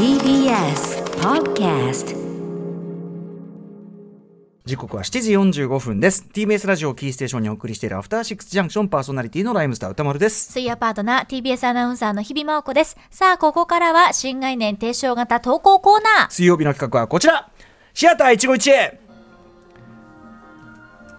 [0.00, 2.16] TBS Podcast.
[4.64, 5.32] 時刻は7時
[5.64, 6.26] 45分です。
[6.32, 10.52] TBS ラジオキーステーションにお送りしているアフターシックスジャンクションパーソナリティのライムスター歌丸です。
[10.52, 12.96] 水曜パートナー TBS アナウンサーの日々真央子です。
[13.10, 16.30] さあ、ここからは新概念提唱型投稿コーナー。
[16.30, 17.50] 水曜日の企画はこちら。
[17.92, 18.98] シアター一期一会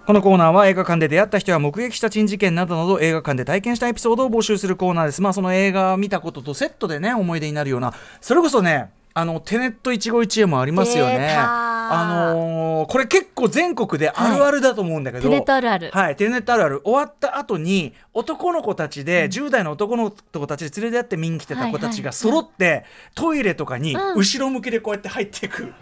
[0.07, 5.21] このコーナーは映画館で出会った人や目撃した珍事件などなど映画館で体験したエピソードを募集するコーナーです。
[5.21, 11.92] まあその映画を見たこととセットでね思い出になるようなそれこそねあのテネット一期一会もありますよ出ねた。
[11.93, 15.92] あのーこれ結構全国であるあるだと思うんだけど、テネットあるある。
[15.92, 16.81] はい、テレネットあるある。
[16.83, 24.18] 終わった後に男の子たちで、10代の男の子たちで連れてって見に来てた子たちが揃って、トイレとかにうん。
[24.18, 25.81] 後ろ向きでこうやって入っていく、えー、こう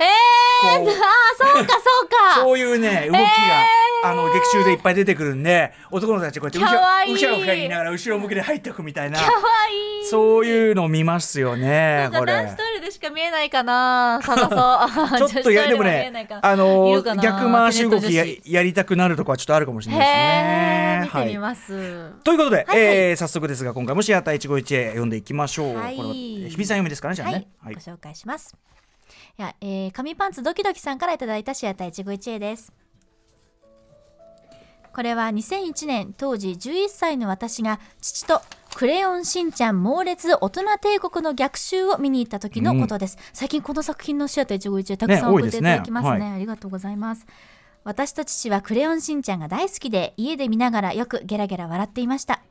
[0.64, 2.36] あー、そうか、そうか。
[2.42, 3.26] そういうね動きが、
[4.04, 9.20] あの劇中でいっぱい出てくるんで男の子たちこうやってうひかわいいうひゃうひゃ言いながら後ろ向きで入っていくみたいな。
[10.10, 12.56] そういうの見ますよねこれ男子。
[12.58, 15.30] トイレでしか見えないかな探そう。
[15.30, 21.02] ちょっとやでもね、あのー逆回し動きやへやりたくなるとこはちょっとあるかもしれないですね。
[21.02, 22.12] ー、見てみはいます。
[22.24, 25.76] ということで、はいはいえー早速ですが今回もシアター一期一会読んでいきましょう。
[25.76, 28.56] はいこれは日比さん読みですかねじゃあはいね。、はいご紹介します。
[29.38, 32.74] いや、えー、紙パンツドキドキさんからいただいたシアター一期一会です。
[34.94, 38.42] これは2001年当時11歳の私が父と
[38.76, 46.12] クレヨンしんちゃん猛烈大人帝国の逆襲を見に行った時のことです、最近この作品のシアター一期一会たくさん送っていただきますね。
[46.14, 47.26] ねすねありがとうございます。
[47.84, 52.42] 私と父はクレヨンしんちゃんが大好きで家で見ながらよくゲラゲラ笑っていました。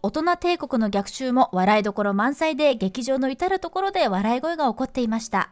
[0.00, 5.50] 大人帝国の逆襲も笑いどころ満載で劇場の至るところで笑い声が起こっていました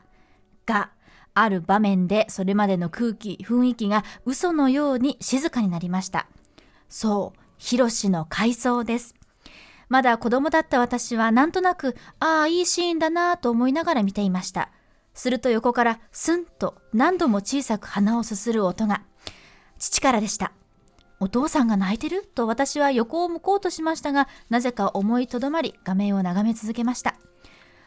[0.67, 0.91] が
[1.33, 6.27] ある場面でそれまでの空気雰囲気が嘘のように静かになりました。
[6.89, 9.15] そうヒロシの回想です。
[9.89, 14.71] まだ子供だった私はなんとなくああいいシーンだなぁと思いながら見ていました。
[15.15, 19.03] すると横からスンと何度も小さく鼻をすする音が。
[19.79, 20.53] 父からでした。
[21.21, 22.27] お父さんが泣いてる？
[22.35, 27.15] と私は横を向こうとしましたがなぜか思いとどまり画面を眺め続けました。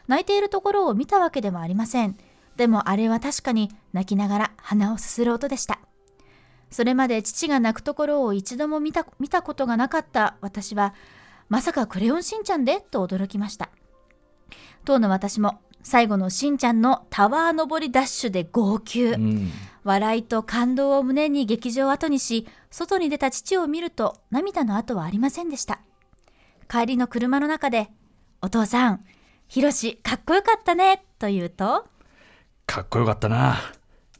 [0.08, 2.16] 泣いているところを見たわけではありません。
[2.60, 5.80] でもあれは確かに泣きながら鼻をすする音でした。
[6.70, 10.92] それまで父が泣くところを一度も見た見たことがなかった私は
[11.48, 13.70] まさかクレヨンしんちゃんでと驚きました。
[14.84, 19.50] 当の私も最後のしんちゃんのタワー登りダッシュで号泣、うん。
[19.82, 25.80] 笑いと感動を胸に劇場を後にし外に出た父を見ると涙の跡はありませんでした。
[26.68, 27.90] 帰りの車の中で
[28.42, 29.02] 「お父さん
[29.48, 31.86] ひろしかっこよかったね」と言うと
[32.70, 33.58] かっこよかったな。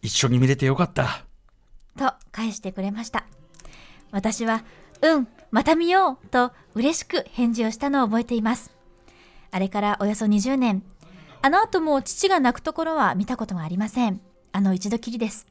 [0.03, 1.25] 一緒に見れてよかった。
[1.97, 3.25] と返してくれました。
[4.11, 4.65] 私は
[5.03, 8.73] 「うんまた見よう」と嬉しく返事をしたのを覚えています。
[9.53, 10.83] あれからおよそ20年。
[11.43, 14.21] あの後も父が泣くところは見たことがありません。
[14.51, 15.47] あの一度きりです。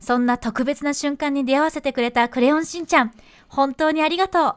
[0.00, 3.12] そんな特別な瞬間に出会わせてくれたクレヨンしんちゃん。
[3.46, 4.56] 本当にありがとう。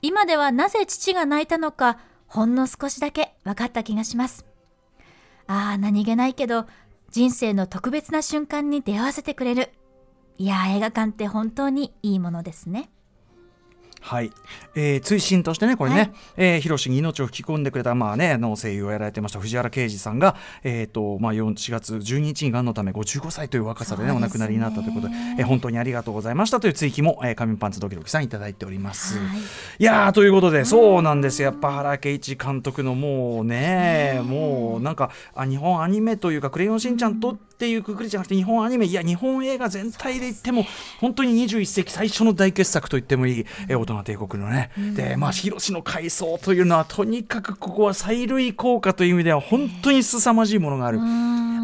[0.00, 4.46] 今ではなぜ父が泣いたのかほんの少しだけ分かった気がします。
[5.46, 6.66] ああ何気ないけど
[7.14, 9.70] 人生の特別な瞬間に出会わせてくれる。
[10.36, 12.90] いやー映画館って本当にいいものですね。
[14.04, 14.32] はい、
[14.74, 16.12] えー、追伸としてねこれね、はい。
[16.36, 24.12] えー、ヒロシに命を吹き込んでくれたまあねあの声優をやられてました藤原啓治さんがえっ、とまあ4 4月12日にがんのため55歳という若さでねね。
[24.12, 29.18] お亡くなりになったということで、えー本当にありがとうございましたという追記も、えー、紙パンツドキドキさんいただいております。
[29.18, 29.26] はい。
[29.78, 31.46] いやーということで、そうなんですよ。
[31.46, 40.66] やっぱ原敬一監督のもうね、もうなんかあ日本アニメというか「クレヨンしんちゃん」とっていうくくりじゃなくて日本アニメいや日本映画全体で言っても
[41.00, 50.98] 本当に21世紀最初の大傑作と言ってもいい、えー大人帝国のね、でまあ広の階層というのはとにかくここは催涙効果という意味では本当に凄まじいものがある。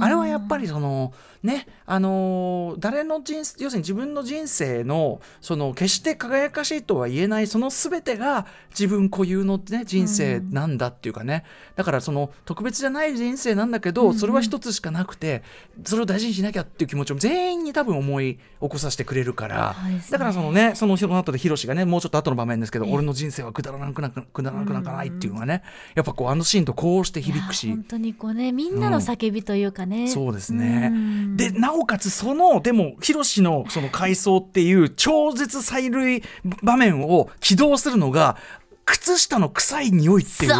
[0.00, 1.12] あれはやっぱりその
[1.42, 11.44] ねあのー誰の人生要するに自分の人生のその決して輝かしいとは言えないその全てが自分固有の、ね、人生なんだっていうかね、
[11.76, 15.42] だからその特別じゃない人生なんだけど、それは一つしかなくて
[15.84, 20.02] それを大事にしなきゃっていう気持ちを全員に多分思い起こさせてくれるから、ね。
[20.10, 25.62] だからそのねその後でヒロシがねもうちょっと後の場面ですけど、俺の人生はくだらなくなくくだらなくなんかないっていうのがね、
[25.94, 27.68] やっぱこうあのシーンとこうして響くし。
[27.68, 31.36] 本当にこうねみんなの叫びというかね、そうですねうん。
[31.36, 36.26] でなおかつそのでもヒロシのその回想っていう超絶催涙
[36.62, 38.36] 場面を起動するのが
[38.84, 40.52] 靴下の臭い匂いっていう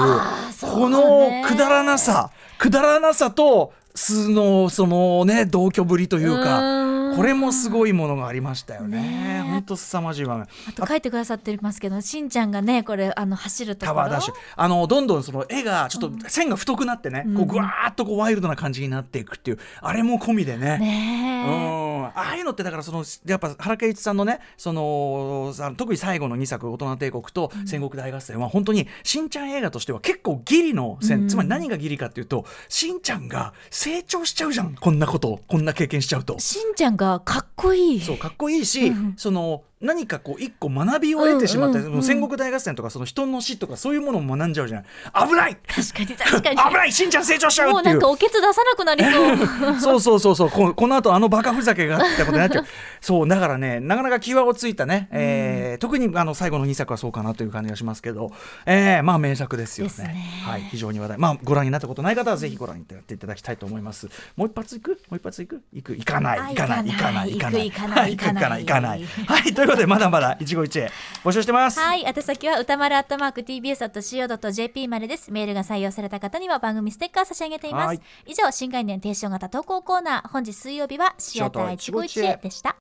[0.61, 6.90] このくだらなさくだらなさと素のそのね同居ぶりというか。
[7.17, 9.01] これもすごいものがありましたよね。
[9.01, 9.45] ね。
[9.49, 10.47] えほんと凄まじい場面。
[10.69, 13.97] あと書いてくださってますけどしんちゃんがねこれあの走るところ。
[13.97, 14.35] タワーダッシュ。
[14.57, 20.79] あのどんどんその絵がちょっと線が太くなってね、こうぐわーっとこうワイルドな感じになっていくっていうあれも込みでね。
[20.79, 21.51] ねえ。
[21.51, 31.29] うんああいうのってだからそのやっぱ原敬一さんのねそのさ特に最後の2作「大人帝国」と「戦国大合戦」は本当にしんちゃん映画としては結構ギリの線、うん。
[31.29, 36.39] つまり何がギリかっていうとしんちゃんが成長しちゃうじゃんこんなことこんな経験しちゃうと。
[36.39, 38.01] しんちゃんがかっこいい。
[38.01, 39.15] そうかっこいいし、うん。
[39.17, 42.03] その何かこう一個学びを得てしまって、うんうんうん。
[42.03, 45.57] 戦国大合戦とかその人の死とかそういうものも学んじゃうじゃない危ない！
[45.67, 46.57] 確かに確かに。
[46.57, 46.93] 危ない！
[46.93, 47.95] しんちゃん成長しちゃうもうっていう。
[47.95, 49.81] なんかおけつ出さなくなりそう。
[49.81, 50.51] そうそうそうそう。
[50.51, 52.67] ここの後あのバカふざけがあったことになっちゃう。
[53.01, 58.33] そうだからねなかなか際をついたね、えー特にあの最後の2作はそうかなという感じがしますけど、
[58.67, 59.93] えーまあ名作ですよね。
[60.05, 60.25] ね。
[60.45, 61.19] はい、非常に話題。
[61.19, 64.09] まあご覧になったことない方はぜひご覧になっていただきたいと思います。
[64.37, 64.91] もう一発いく？
[64.91, 65.63] もう一発いく？
[65.73, 65.95] いく。
[65.95, 66.39] いかない。
[66.39, 66.87] あいかない。
[66.87, 66.93] い。
[66.93, 67.31] 行かない。
[67.31, 67.71] いいかない。
[67.71, 68.61] 行く行かない行く行かない。
[68.61, 69.01] 行かな行かない。
[69.01, 70.91] いはいことでまだまだ一期一会
[71.25, 75.31] 募集してますはい、宛先は歌丸アットマーク tbs.co.jp までです。
[75.31, 78.01] メールが採用された方には番組ステッカー差し上げていますはい。
[78.27, 82.77] 以上、新概念提唱型投稿コーナー、本日水曜日はシアター一期一会でした。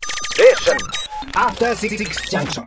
[1.35, 1.97] After Six
[2.31, 2.65] Junction.